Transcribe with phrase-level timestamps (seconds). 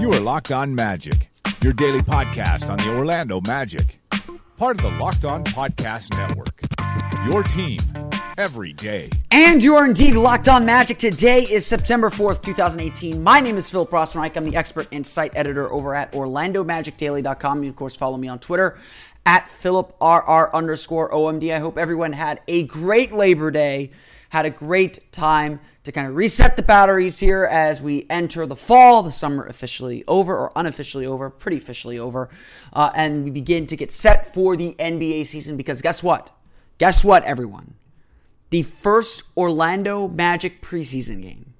[0.00, 1.28] You are Locked On Magic,
[1.62, 4.00] your daily podcast on the Orlando Magic,
[4.56, 6.60] part of the Locked On Podcast Network.
[7.28, 7.78] Your team
[8.38, 9.10] every day.
[9.30, 10.96] And you are indeed locked on magic.
[10.96, 13.22] Today is September 4th, 2018.
[13.22, 14.36] My name is Phil Rossman-Reich.
[14.36, 17.62] I'm the expert and site editor over at OrlandoMagicDaily.com.
[17.62, 18.78] You, of course, follow me on Twitter
[19.30, 21.54] at Philip PhilipRR underscore OMD.
[21.54, 23.92] I hope everyone had a great Labor Day,
[24.30, 28.56] had a great time to kind of reset the batteries here as we enter the
[28.56, 32.28] fall, the summer officially over or unofficially over, pretty officially over,
[32.72, 36.36] uh, and we begin to get set for the NBA season because guess what?
[36.78, 37.74] Guess what, everyone?
[38.50, 41.54] The first Orlando Magic preseason game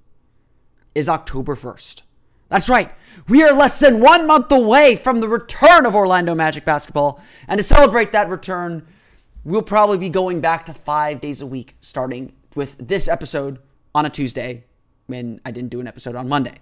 [0.93, 2.03] is October 1st.
[2.51, 2.93] That's right.
[3.29, 7.23] We are less than one month away from the return of Orlando Magic basketball.
[7.49, 8.87] And to celebrate that return,
[9.45, 13.61] we'll probably be going back to five days a week, starting with this episode
[13.95, 14.65] on a Tuesday
[15.07, 16.55] when I didn't do an episode on Monday.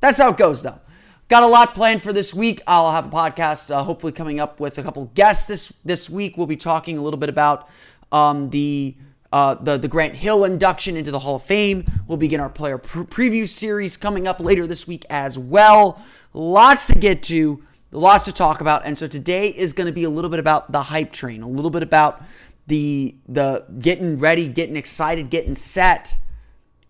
[0.00, 0.80] That's how it goes, though.
[1.28, 2.60] Got a lot planned for this week.
[2.66, 6.36] I'll have a podcast, uh, hopefully coming up with a couple guests this this week.
[6.36, 7.68] We'll be talking a little bit about
[8.12, 8.96] um, the
[9.36, 11.84] uh, the the Grant Hill induction into the Hall of Fame.
[12.06, 16.02] We'll begin our player pre- preview series coming up later this week as well.
[16.32, 20.04] Lots to get to, lots to talk about, and so today is going to be
[20.04, 22.22] a little bit about the hype train, a little bit about
[22.66, 26.16] the the getting ready, getting excited, getting set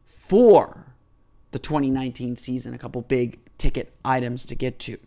[0.04, 0.86] for
[1.50, 2.74] the 2019 season.
[2.74, 4.98] A couple big ticket items to get to.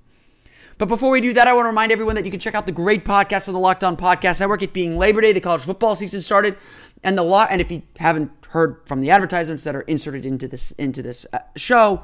[0.77, 2.65] But before we do that, I want to remind everyone that you can check out
[2.65, 4.61] the great podcast on the Locked On Podcast Network.
[4.61, 6.55] It being Labor Day, the college football season started,
[7.03, 7.49] and the lot.
[7.51, 11.25] And if you haven't heard from the advertisements that are inserted into this into this
[11.33, 12.01] uh, show,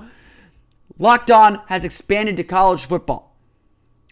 [0.99, 3.35] Locked On has expanded to college football.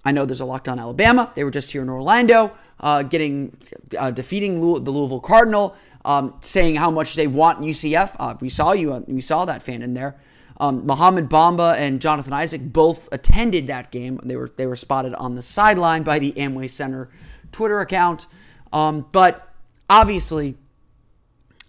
[0.06, 1.32] I know there's a Locked On Alabama.
[1.36, 3.58] They were just here in Orlando, uh, getting
[3.98, 5.76] uh, defeating Louis, the Louisville Cardinal,
[6.06, 8.16] um, saying how much they want UCF.
[8.20, 8.94] Uh, we saw you.
[8.94, 10.16] uh, We saw that fan in there.
[10.64, 14.18] Um, Mohamed Bamba and Jonathan Isaac both attended that game.
[14.24, 17.10] They were they were spotted on the sideline by the Amway Center
[17.52, 18.28] Twitter account.
[18.72, 19.54] Um, but
[19.90, 20.56] obviously,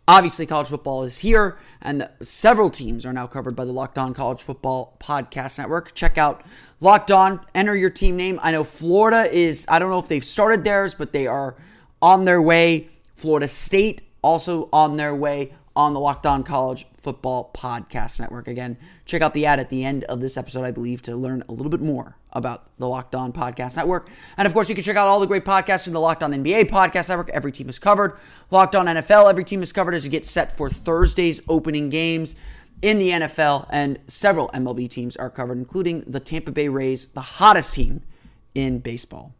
[0.07, 3.99] obviously, college football is here, and the, several teams are now covered by the Locked
[3.99, 5.93] On College Football Podcast Network.
[5.95, 6.45] Check out
[6.81, 7.41] Locked On.
[7.53, 8.39] Enter your team name.
[8.45, 9.67] I know Florida is.
[9.69, 11.57] I don't know if they've started theirs, but they are
[12.01, 12.91] on their way.
[13.17, 18.47] Florida State also on their way on the Locked On College Football Podcast Network.
[18.47, 21.43] Again, check out the ad at the end of this episode, I believe, to learn
[21.49, 24.09] a little bit more about the Locked On Podcast Network.
[24.37, 26.33] And of course, you can check out all the great podcasts in the Locked On
[26.33, 27.31] NBA Podcast Network.
[27.31, 28.17] Every team is covered.
[28.51, 32.35] Locked On NFL, every team is covered as you get set for Thursday's opening games
[32.83, 33.67] in the NFL.
[33.71, 38.03] And several MLB teams are covered, including the Tampa Bay Rays, the hottest team
[38.55, 39.35] in baseball.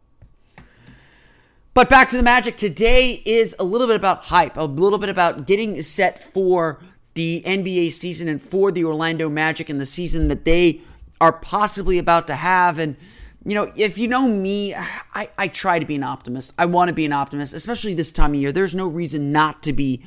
[1.75, 2.55] But back to the Magic.
[2.55, 6.79] Today is a little bit about hype, a little bit about getting set for
[7.15, 10.79] the NBA season and for the Orlando Magic and the season that they
[11.19, 12.79] are possibly about to have.
[12.79, 12.95] And,
[13.43, 16.53] you know, if you know me, I, I try to be an optimist.
[16.57, 18.53] I want to be an optimist, especially this time of year.
[18.53, 20.01] There's no reason not to be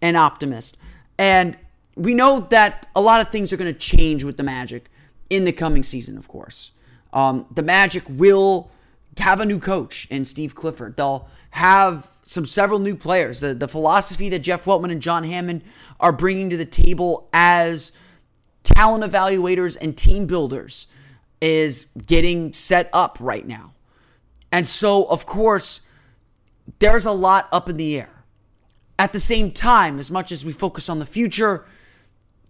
[0.00, 0.76] an optimist.
[1.18, 1.56] And
[1.94, 4.90] we know that a lot of things are going to change with the Magic
[5.30, 6.72] in the coming season, of course.
[7.12, 8.72] Um, the Magic will
[9.18, 10.96] have a new coach in Steve Clifford.
[10.96, 13.40] They'll have some several new players.
[13.40, 15.62] The, the philosophy that Jeff Weltman and John Hammond
[16.00, 17.92] are bringing to the table as
[18.62, 20.86] talent evaluators and team builders
[21.40, 23.74] is getting set up right now.
[24.50, 25.80] And so, of course,
[26.78, 28.24] there's a lot up in the air.
[28.98, 31.66] At the same time, as much as we focus on the future,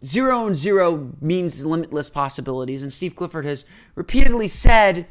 [0.04, 2.82] zero and zero means limitless possibilities.
[2.82, 3.64] And Steve Clifford has
[3.94, 5.06] repeatedly said,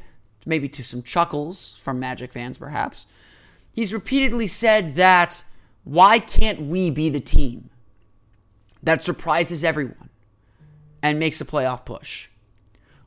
[0.45, 3.05] maybe to some chuckles from Magic fans perhaps,
[3.71, 5.43] he's repeatedly said that
[5.83, 7.69] why can't we be the team
[8.83, 10.09] that surprises everyone
[11.01, 12.29] and makes a playoff push?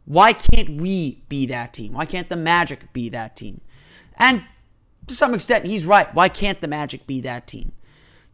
[0.05, 1.93] Why can't we be that team?
[1.93, 3.61] Why can't the Magic be that team?
[4.17, 4.45] And
[5.07, 6.13] to some extent, he's right.
[6.15, 7.73] Why can't the Magic be that team?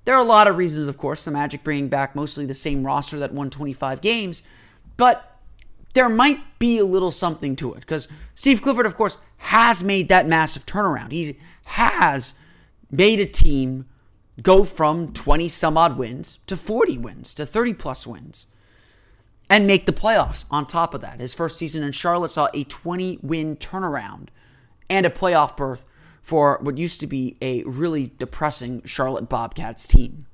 [0.05, 2.85] There are a lot of reasons, of course, the Magic bringing back mostly the same
[2.85, 4.43] roster that won 25 games,
[4.96, 5.30] but
[5.92, 10.08] there might be a little something to it because Steve Clifford, of course, has made
[10.08, 11.12] that massive turnaround.
[11.12, 12.34] He has
[12.90, 13.87] made a team
[14.42, 18.46] go from 20 some odd wins to 40 wins to 30 plus wins
[19.48, 21.20] and make the playoffs on top of that.
[21.20, 24.28] His first season in Charlotte saw a 20 win turnaround
[24.88, 25.84] and a playoff berth
[26.22, 30.26] for what used to be a really depressing Charlotte Bobcats team.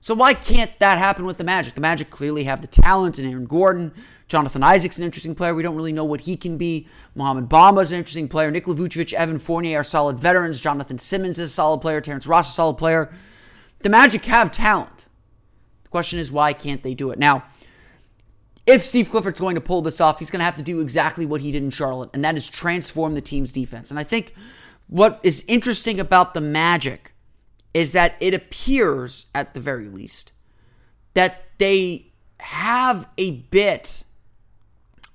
[0.00, 1.74] So why can't that happen with the Magic?
[1.74, 3.92] The Magic clearly have the talent in Aaron Gordon.
[4.32, 5.54] Jonathan Isaac's an interesting player.
[5.54, 6.88] We don't really know what he can be.
[7.14, 8.50] Mohamed Bamba's an interesting player.
[8.50, 10.58] Nikola Vucevic, Evan Fournier are solid veterans.
[10.58, 12.00] Jonathan Simmons is a solid player.
[12.00, 13.12] Terrence Ross is a solid player.
[13.80, 15.08] The Magic have talent.
[15.84, 17.18] The question is, why can't they do it?
[17.18, 17.44] Now,
[18.66, 21.26] if Steve Clifford's going to pull this off, he's going to have to do exactly
[21.26, 23.90] what he did in Charlotte, and that is transform the team's defense.
[23.90, 24.34] And I think
[24.86, 27.12] what is interesting about the Magic
[27.74, 30.32] is that it appears, at the very least,
[31.14, 34.04] that they have a bit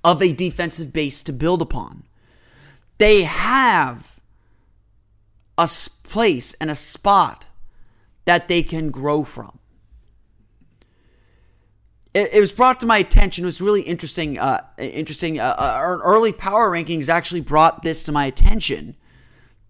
[0.04, 2.04] of a defensive base to build upon.
[2.98, 4.20] They have
[5.56, 5.68] a
[6.02, 7.48] place and a spot
[8.24, 9.58] that they can grow from.
[12.14, 13.44] It, was brought to my attention.
[13.44, 14.38] It was really interesting.
[14.38, 15.38] Uh, interesting.
[15.38, 18.96] Uh, our early power rankings actually brought this to my attention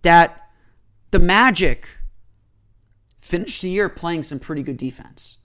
[0.02, 0.50] that
[1.10, 1.98] the Magic
[3.18, 5.36] finished the year playing some pretty good defense.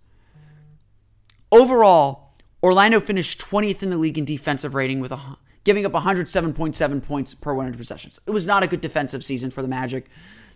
[1.51, 2.22] Overall,
[2.63, 5.19] Orlando finished 20th in the league in defensive rating with a,
[5.65, 8.19] giving up 107.7 points per 100 possessions.
[8.25, 10.07] It was not a good defensive season for the Magic.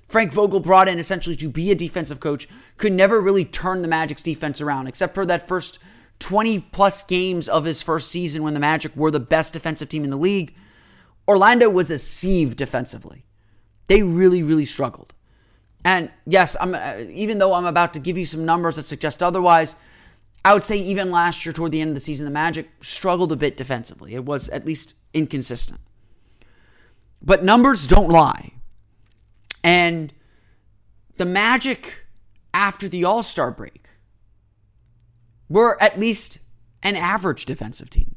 [0.08, 3.90] Frank Vogel brought in essentially to be a defensive coach, could never really turn the
[3.90, 5.80] Magic's defense around, except for that first
[6.20, 10.06] 20 plus games of his first season when the Magic were the best defensive team
[10.06, 10.56] in the league.
[11.28, 13.26] Orlando was a sieve defensively.
[13.88, 15.14] They really, really struggled.
[15.84, 19.22] And yes, I'm uh, even though I'm about to give you some numbers that suggest
[19.22, 19.76] otherwise,
[20.44, 23.32] I would say even last year toward the end of the season, the Magic struggled
[23.32, 24.14] a bit defensively.
[24.16, 25.82] It was at least inconsistent.
[27.22, 28.54] But numbers don't lie.
[29.64, 30.14] And
[31.18, 32.06] the Magic
[32.54, 33.90] after the All Star break
[35.50, 36.40] were at least
[36.84, 38.16] an average defensive team.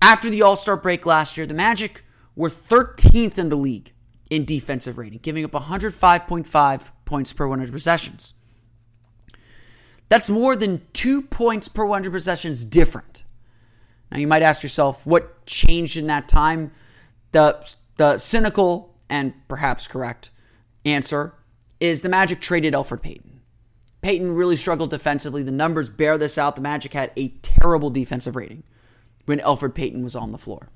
[0.00, 2.04] After the All Star break last year, the Magic
[2.36, 3.92] were 13th in the league
[4.30, 8.34] in defensive rating, giving up 105.5 points per 100 possessions.
[10.12, 13.24] That's more than two points per 100 possessions different.
[14.10, 16.70] Now, you might ask yourself, what changed in that time?
[17.30, 20.30] The, the cynical and perhaps correct
[20.84, 21.32] answer
[21.80, 23.40] is the Magic traded Elfrid Payton.
[24.02, 25.42] Payton really struggled defensively.
[25.42, 26.56] The numbers bear this out.
[26.56, 28.64] The Magic had a terrible defensive rating
[29.24, 30.68] when Elfrid Payton was on the floor.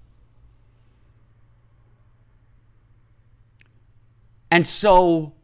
[4.51, 5.35] And so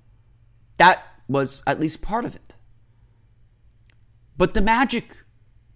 [0.79, 2.52] that was at least part of it.
[4.37, 5.19] But the Magic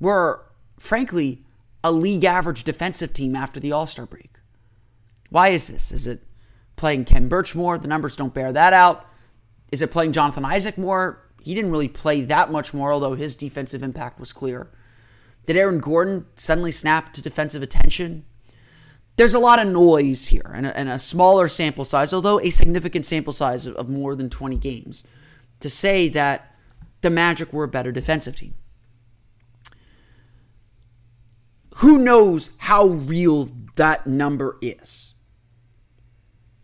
[0.00, 0.44] were,
[0.78, 1.44] frankly,
[1.84, 4.30] a league average defensive team after the All Star break.
[5.30, 5.92] Why is this?
[5.92, 6.24] Is it
[6.76, 7.78] playing Khem Birch more?
[7.78, 9.06] The numbers don't bear that out.
[9.72, 11.22] Is it playing Jonathan Isaac more?
[11.42, 14.70] He didn't really play that much more, although his defensive impact was clear.
[15.46, 18.24] Did Aaron Gordon suddenly snap to defensive attention?
[19.16, 22.50] there's a lot of noise here and a, and a, smaller sample size, although a
[22.50, 25.04] significant sample size of, of more than 20 games,
[25.60, 26.54] to say that
[27.00, 28.54] the Magic were a better defensive team.
[31.76, 35.14] Who knows how real that number is?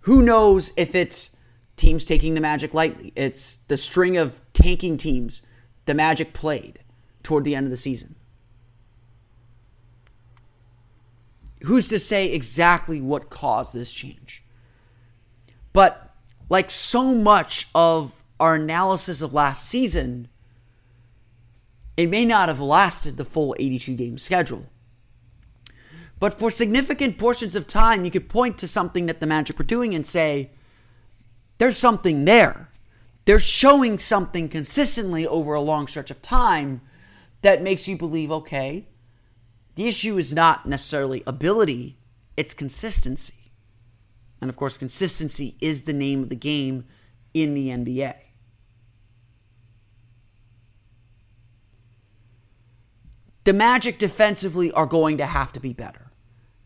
[0.00, 1.30] Who knows if it's
[1.76, 3.12] teams taking the Magic lightly?
[3.14, 5.42] It's the string of tanking teams
[5.84, 6.80] the Magic played
[7.22, 8.16] toward the end of the season.
[11.64, 14.42] who's to say exactly what caused this change?
[15.72, 16.14] But
[16.48, 20.26] like so much of our analysis of last season,
[21.96, 24.66] it may not have lasted the full 82 game schedule.
[26.18, 29.64] But for significant portions of time, you could point to something that the Magic were
[29.64, 30.50] doing and say,
[31.58, 32.68] there's something there.
[33.26, 36.80] They're showing something consistently over a long stretch of time
[37.42, 38.88] that makes you believe, okay,
[39.76, 41.96] the issue is not necessarily ability,
[42.36, 43.52] it's consistency.
[44.40, 46.86] And of course, consistency is the name of the game
[47.32, 48.16] in the NBA.
[53.44, 56.10] The Magic defensively are going to have to be better.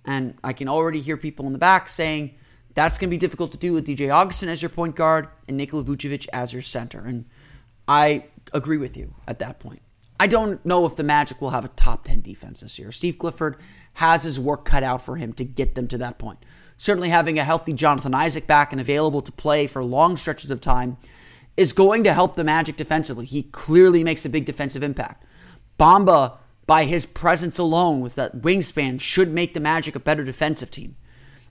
[0.04, 2.35] And I can already hear people in the back saying
[2.75, 5.56] that's going to be difficult to do with DJ Augustin as your point guard and
[5.56, 7.00] Nikola Vucevic as your center.
[7.00, 7.25] And
[7.88, 9.80] I agree with you at that point.
[10.18, 12.92] I don't know if the Magic will have a top 10 defense this year.
[12.92, 13.56] Steve Clifford
[13.95, 16.38] has his work cut out for him to get them to that point.
[16.78, 20.61] Certainly, having a healthy Jonathan Isaac back and available to play for long stretches of
[20.61, 20.99] time
[21.56, 23.25] is going to help the Magic defensively.
[23.25, 25.25] He clearly makes a big defensive impact.
[25.80, 30.70] Bamba, by his presence alone with that wingspan, should make the Magic a better defensive
[30.70, 30.96] team.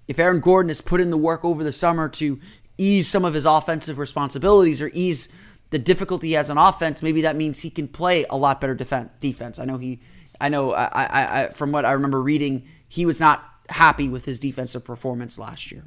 [0.07, 2.39] If Aaron Gordon has put in the work over the summer to
[2.77, 5.29] ease some of his offensive responsibilities or ease
[5.69, 8.75] the difficulty he has on offense, maybe that means he can play a lot better
[8.75, 9.57] defen- defense.
[9.57, 10.01] I know he,
[10.39, 14.25] I know, I, I, I, from what I remember reading, he was not happy with
[14.25, 15.85] his defensive performance last year.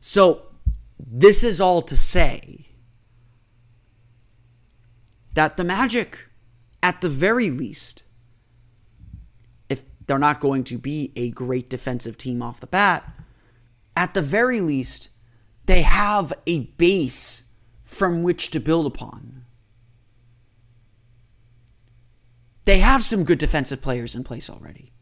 [0.00, 0.42] So,
[0.98, 2.66] this is all to say
[5.34, 6.25] that the Magic,
[6.86, 8.04] at the very least,
[9.68, 13.02] if they're not going to be a great defensive team off the bat,
[13.96, 15.08] at the very least,
[15.64, 17.42] they have a base
[17.82, 19.44] from which to build upon.
[22.66, 24.92] They have some good defensive players in place already.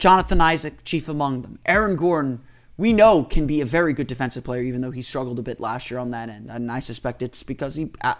[0.00, 1.60] Jonathan Isaac, chief among them.
[1.64, 2.40] Aaron Gordon,
[2.76, 5.60] we know, can be a very good defensive player, even though he struggled a bit
[5.60, 6.50] last year on that end.
[6.50, 8.14] And I suspect it's because he uh,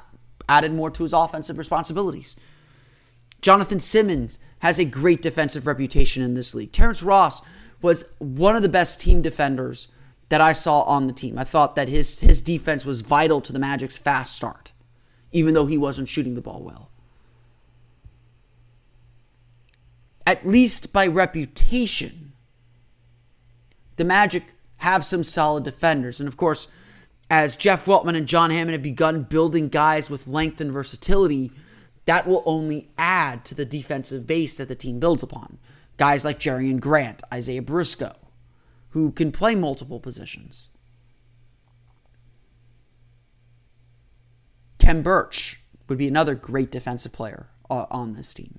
[0.48, 2.36] added more to his offensive responsibilities.
[3.40, 6.72] Jonathan Simmons has a great defensive reputation in this league.
[6.72, 7.42] Terrence Ross
[7.82, 9.88] was one of the best team defenders
[10.28, 11.38] that I saw on the team.
[11.38, 14.72] I thought that his his defense was vital to the Magic's fast start,
[15.32, 16.90] even though he wasn't shooting the ball well.
[20.26, 22.32] At least by reputation,
[23.96, 24.42] the Magic
[24.78, 26.18] have some solid defenders.
[26.18, 26.66] And of course,
[27.28, 31.50] as Jeff Weltman and John Hammond have begun building guys with length and versatility,
[32.04, 35.58] that will only add to the defensive base that the team builds upon.
[35.96, 38.16] Guys like Jerian Grant, Isaiah Briscoe,
[38.90, 40.68] who can play multiple positions.
[44.78, 48.58] Khem Birch would be another great defensive player uh, on this team.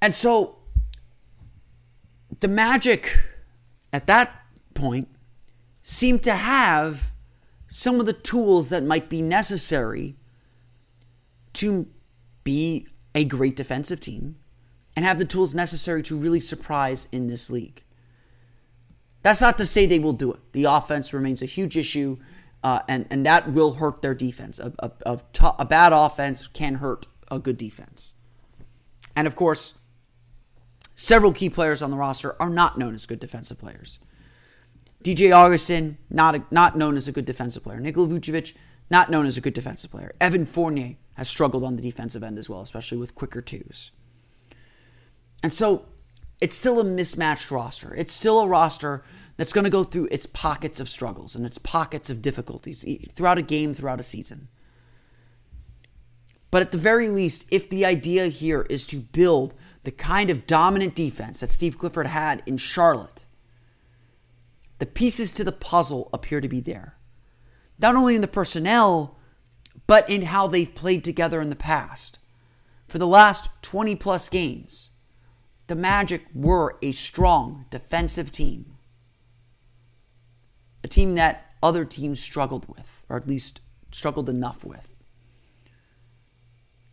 [0.00, 0.56] And so
[2.40, 3.18] the Magic
[3.92, 5.08] at that point
[5.88, 7.12] seemed to have
[7.66, 10.16] some of the tools that might be necessary
[11.54, 11.86] to
[12.44, 14.36] be a great defensive team
[14.94, 17.84] and have the tools necessary to really surprise in this league.
[19.22, 20.40] That's not to say they will do it.
[20.52, 22.18] The offense remains a huge issue,
[22.62, 24.58] uh, and and that will hurt their defense.
[24.58, 28.12] A, a, a, t- a bad offense can hurt a good defense,
[29.16, 29.78] and of course,
[30.94, 33.98] several key players on the roster are not known as good defensive players.
[35.02, 37.80] DJ Augustin, not a, not known as a good defensive player.
[37.80, 38.54] Nikola Vucevic,
[38.90, 40.12] not known as a good defensive player.
[40.20, 43.92] Evan Fournier has struggled on the defensive end as well, especially with quicker twos.
[45.42, 45.86] And so
[46.40, 47.94] it's still a mismatched roster.
[47.94, 49.04] It's still a roster
[49.36, 53.38] that's going to go through its pockets of struggles and its pockets of difficulties throughout
[53.38, 54.48] a game, throughout a season.
[56.50, 60.46] But at the very least, if the idea here is to build the kind of
[60.46, 63.26] dominant defense that Steve Clifford had in Charlotte,
[64.78, 66.96] the pieces to the puzzle appear to be there.
[67.78, 69.18] Not only in the personnel,
[69.86, 72.18] but in how they've played together in the past.
[72.86, 74.90] For the last 20 plus games,
[75.66, 78.76] the Magic were a strong defensive team.
[80.82, 84.94] A team that other teams struggled with, or at least struggled enough with.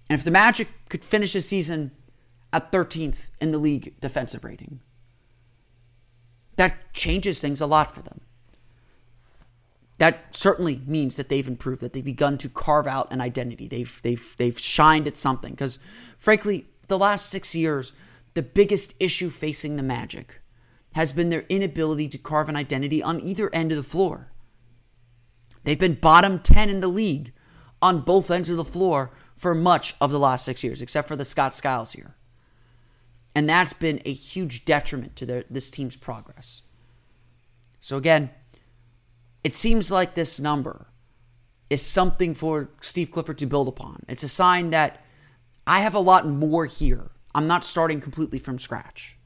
[0.10, 1.92] And if the Magic could finish the season
[2.52, 4.82] at 13th in the league defensive rating,
[6.56, 8.22] that changes things a lot for them.
[9.98, 13.68] That certainly means that they've improved, that they've begun to carve out an identity.
[13.68, 15.52] They've they've they've shined at something.
[15.52, 15.80] Because
[16.18, 17.94] frankly, the last six years,
[18.34, 20.42] the biggest issue facing the Magic
[20.94, 24.32] has been their inability to carve an identity on either end of the floor.
[25.64, 27.34] They've been bottom 10 in the league
[27.82, 31.16] on both ends of the floor for much of the last six years, except for
[31.16, 32.16] the Scott Skiles year.
[33.36, 36.62] And that's been a huge detriment to their, this team's progress.
[37.82, 38.30] So, again,
[39.44, 40.88] it seems like this number
[41.70, 44.04] is something for Steve Clifford to build upon.
[44.08, 45.04] It's a sign that
[45.68, 49.18] I have a lot more here I'm not starting completely from scratch.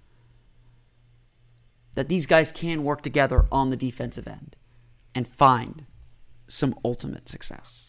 [1.94, 4.56] That these guys can work together on the defensive end
[5.14, 5.86] and find
[6.48, 7.89] some ultimate success.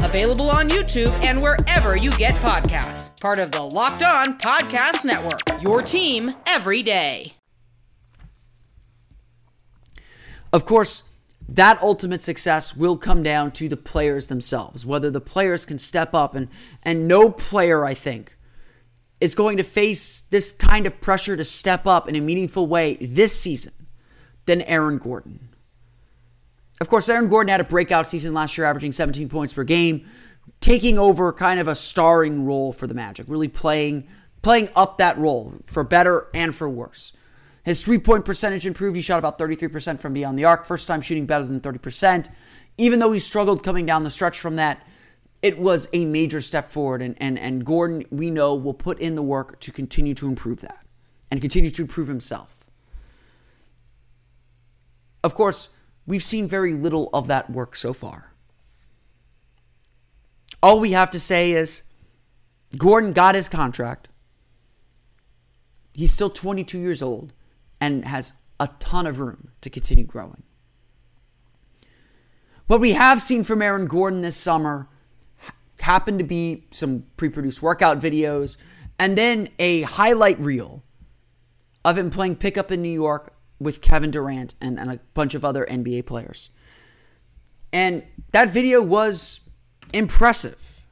[0.00, 3.20] available on YouTube and wherever you get podcasts.
[3.20, 7.34] Part of the Locked On Podcast Network, your team every day.
[10.52, 11.02] Of course,
[11.48, 16.14] that ultimate success will come down to the players themselves, whether the players can step
[16.14, 16.48] up and
[16.82, 18.36] and no player I think
[19.20, 22.96] is going to face this kind of pressure to step up in a meaningful way
[23.00, 23.72] this season
[24.46, 25.48] than Aaron Gordon.
[26.80, 30.06] Of course, Aaron Gordon had a breakout season last year, averaging 17 points per game,
[30.60, 34.06] taking over kind of a starring role for the Magic, really playing
[34.42, 37.12] playing up that role for better and for worse.
[37.64, 38.96] His three point percentage improved.
[38.96, 42.28] He shot about 33% from beyond the arc, first time shooting better than 30%.
[42.78, 44.86] Even though he struggled coming down the stretch from that,
[45.42, 47.02] it was a major step forward.
[47.02, 50.60] And, and, and Gordon, we know, will put in the work to continue to improve
[50.60, 50.86] that
[51.30, 52.64] and continue to improve himself.
[55.22, 55.68] Of course,
[56.08, 58.32] we've seen very little of that work so far.
[60.62, 61.82] All we have to say is
[62.76, 64.08] Gordon got his contract.
[65.92, 67.34] He's still 22 years old
[67.80, 70.42] and has a ton of room to continue growing.
[72.66, 74.88] What we have seen from Aaron Gordon this summer
[75.80, 78.56] happened to be some pre produced workout videos
[78.98, 80.82] and then a highlight reel
[81.84, 85.44] of him playing pickup in New York with Kevin Durant and, and a bunch of
[85.44, 86.50] other NBA players.
[87.72, 89.40] And that video was
[89.92, 90.82] impressive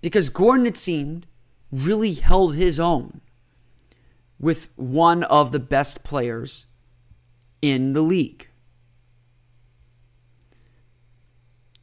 [0.00, 1.26] because Gordon, it seemed,
[1.70, 3.20] really held his own
[4.38, 6.66] with one of the best players
[7.60, 8.48] in the league.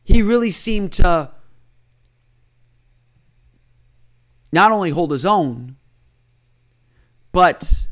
[0.04, 1.32] He really seemed to
[4.52, 5.76] not only hold his own,
[7.32, 7.86] but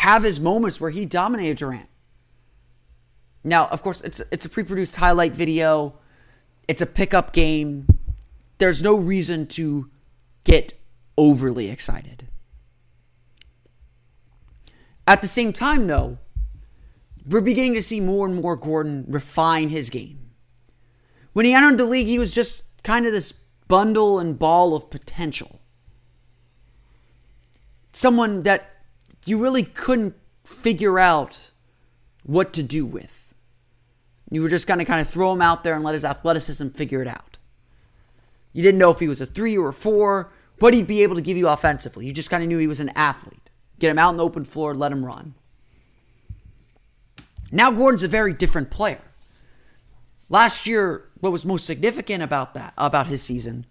[0.00, 1.88] have his moments where he dominated Durant.
[3.44, 5.94] Now, of course, it's it's a pre-produced highlight video.
[6.66, 7.86] It's a pickup game.
[8.56, 9.90] There's no reason to
[10.44, 10.72] get
[11.18, 12.28] overly excited.
[15.06, 16.18] At the same time, though,
[17.28, 20.30] we're beginning to see more and more Gordon refine his game.
[21.34, 23.32] When he entered the league, he was just kind of this
[23.68, 25.60] bundle and ball of potential.
[27.92, 28.79] Someone that
[29.24, 31.50] you really couldn't figure out
[32.24, 33.34] what to do with.
[34.30, 36.68] You were just going to kind of throw him out there and let his athleticism
[36.68, 37.38] figure it out.
[38.52, 41.16] You didn't know if he was a three or a four what he'd be able
[41.16, 42.06] to give you offensively.
[42.06, 43.50] You just kind of knew he was an athlete.
[43.78, 45.34] Get him out in the open floor, let him run.
[47.50, 49.00] Now Gordon's a very different player.
[50.28, 53.66] Last year, what was most significant about that, about his season,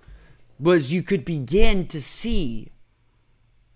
[0.60, 2.72] was you could begin to see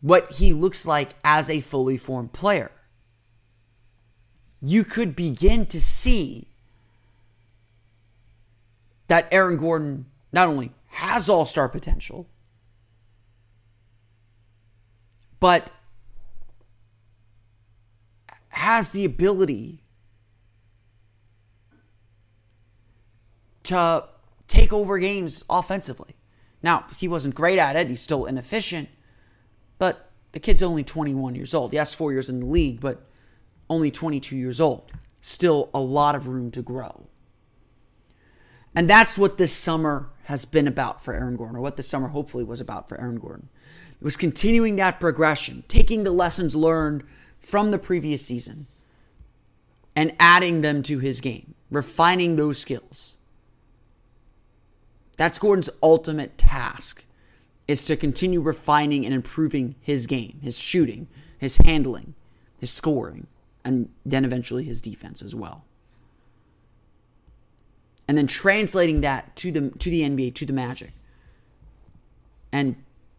[0.03, 2.71] what he looks like as a fully formed player.
[4.61, 6.49] You could begin to see
[9.07, 12.27] that Aaron Gordon not only has all star potential,
[15.39, 15.71] but
[18.49, 19.83] has the ability
[23.63, 24.03] to
[24.47, 26.15] take over games offensively.
[26.61, 28.89] Now, he wasn't great at it, he's still inefficient,
[29.77, 31.73] but the kid's only 21 years old.
[31.73, 33.05] Yes, four years in the league, but
[33.69, 34.91] only 22 years old.
[35.21, 37.07] Still a lot of room to grow.
[38.75, 42.09] And that's what this summer has been about for Aaron Gordon, or what this summer
[42.09, 43.49] hopefully was about for Aaron Gordon.
[43.95, 47.03] It was continuing that progression, taking the lessons learned
[47.39, 48.67] from the previous season
[49.95, 53.17] and adding them to his game, refining those skills.
[55.17, 57.05] That's Gordon's ultimate task
[57.67, 62.13] is to continue refining and improving his game, his shooting, his handling,
[62.59, 63.27] his scoring,
[63.63, 65.63] and then eventually his defense as well.
[68.07, 70.91] And then translating that to the to the NBA, to the Magic.
[72.51, 72.75] And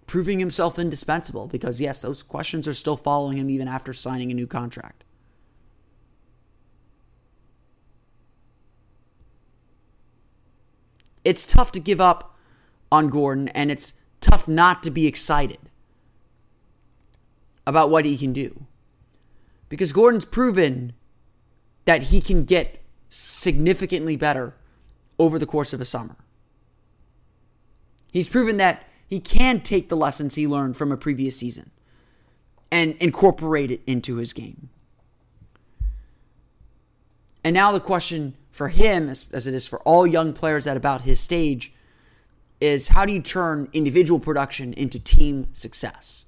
[0.07, 4.35] proving himself indispensable because, yes, those questions are still following him even after signing a
[4.35, 5.05] new contract.
[11.25, 12.37] It's tough to give up
[12.93, 13.95] on Gordon, and it's
[14.25, 15.59] tough not to be excited
[17.67, 18.67] about what he can do.
[19.69, 20.95] Because Gordon's proven
[21.85, 24.55] that he can get significantly better
[25.19, 26.17] over the course of a summer.
[28.11, 31.71] He's proven that he can take the lessons he learned from a previous season
[32.73, 34.71] and incorporate it into his game.
[37.45, 40.77] And now the question for him, as, as it is for all young players at
[40.77, 41.74] about his stage,
[42.65, 46.25] is how do you turn individual production into team success?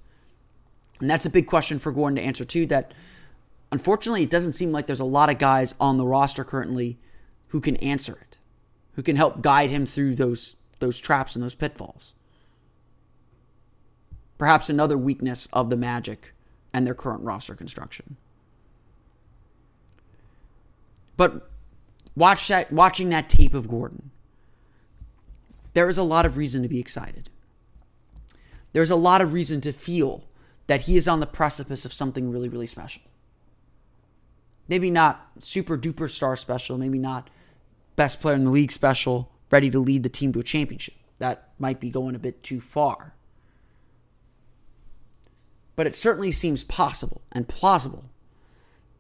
[1.01, 2.67] And that's a big question for Gordon to answer too.
[2.67, 2.93] That
[3.73, 6.99] unfortunately, it doesn't seem like there's a lot of guys on the roster currently
[7.49, 8.39] who can answer it,
[8.93, 12.13] who can help guide him through those those traps and those pitfalls.
[14.37, 16.35] Perhaps another weakness of the Magic
[16.75, 18.19] and their current roster construction.
[21.17, 21.49] But
[22.15, 24.11] watch that watching that tape of Gordon.
[25.77, 27.29] There is a lot of reason to be excited.
[28.73, 30.25] There's a lot of reason to feel
[30.69, 33.03] that he is on the precipice of something really, really special.
[34.69, 37.29] Maybe not super duper star special, maybe not
[37.95, 40.95] best player in the league special, ready to lead the team to a championship.
[41.19, 43.13] That might be going a bit too far.
[45.75, 48.07] But it certainly seems possible and plausible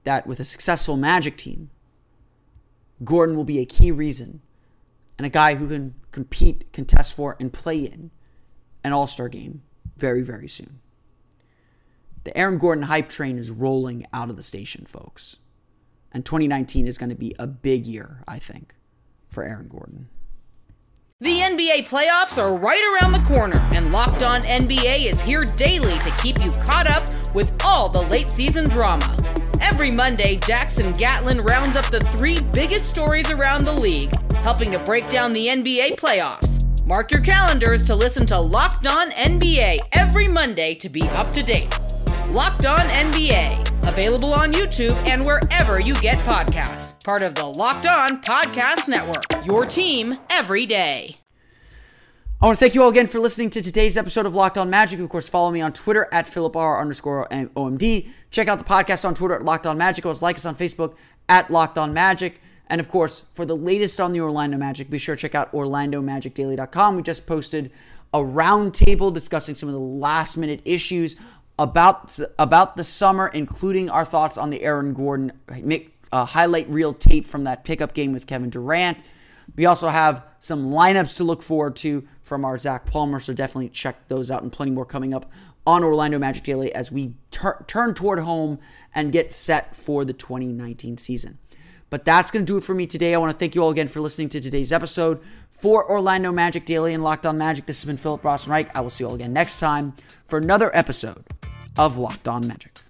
[0.04, 1.70] that with a successful Magic team,
[3.02, 4.42] Gordon will be a key reason
[5.18, 8.10] and a guy who can compete, contest for, and play in
[8.84, 9.62] an All Star game
[9.96, 10.80] very, very soon.
[12.24, 15.38] The Aaron Gordon hype train is rolling out of the station, folks.
[16.12, 18.74] And 2019 is going to be a big year, I think,
[19.28, 20.08] for Aaron Gordon.
[21.20, 25.98] The NBA playoffs are right around the corner, and Locked On NBA is here daily
[26.00, 29.16] to keep you caught up with all the late season drama.
[29.60, 34.12] Every Monday, Jackson Gatlin rounds up the three biggest stories around the league,
[34.46, 36.64] helping to break down the NBA playoffs.
[36.86, 41.42] Mark your calendars to listen to Locked On NBA every Monday to be up to
[41.42, 41.76] date.
[42.30, 46.94] Locked On NBA, available on YouTube and wherever you get podcasts.
[47.02, 49.24] Part of the Locked On Podcast Network.
[49.44, 51.16] Your team every day.
[52.40, 54.70] I want to thank you all again for listening to today's episode of Locked On
[54.70, 55.00] Magic.
[55.00, 58.10] Of course, follow me on Twitter at PhilipR underscore OMD.
[58.30, 60.06] Check out the podcast on Twitter at Locked On Magic.
[60.06, 60.94] Also, like us on Facebook
[61.28, 62.40] at Locked On Magic.
[62.68, 65.52] And of course, for the latest on the Orlando Magic, be sure to check out
[65.52, 66.96] OrlandoMagicDaily.com.
[66.96, 67.70] We just posted
[68.12, 71.16] a roundtable discussing some of the last minute issues
[71.58, 75.32] about about the summer, including our thoughts on the Aaron Gordon
[76.12, 78.98] uh, highlight reel tape from that pickup game with Kevin Durant.
[79.54, 83.68] We also have some lineups to look forward to from our Zach Palmer, so definitely
[83.68, 85.30] check those out and plenty more coming up
[85.66, 88.58] on Orlando Magic Daily as we tur- turn toward home
[88.94, 91.38] and get set for the 2019 season.
[91.88, 93.14] But that's going to do it for me today.
[93.14, 95.20] I want to thank you all again for listening to today's episode.
[95.50, 98.76] For Orlando Magic Daily and Locked On Magic, this has been Philip Rossman-Reich.
[98.76, 99.94] I will see you all again next time
[100.26, 101.24] for another episode
[101.78, 102.80] of Locked On Magic.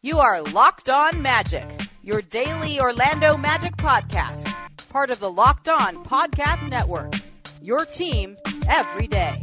[0.00, 1.68] You are Locked On Magic,
[2.02, 4.52] your daily Orlando Magic podcast,
[4.88, 7.12] part of the Locked On Podcast Network.
[7.60, 8.34] Your team
[8.68, 9.42] every day.